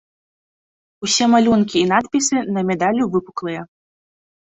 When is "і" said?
1.83-1.85